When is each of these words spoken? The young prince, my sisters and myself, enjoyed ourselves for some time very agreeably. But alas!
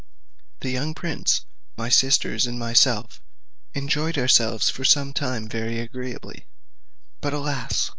The 0.61 0.71
young 0.71 0.95
prince, 0.95 1.45
my 1.77 1.87
sisters 1.89 2.47
and 2.47 2.57
myself, 2.57 3.21
enjoyed 3.75 4.17
ourselves 4.17 4.67
for 4.67 4.83
some 4.83 5.13
time 5.13 5.47
very 5.47 5.77
agreeably. 5.79 6.47
But 7.21 7.33
alas! 7.33 7.89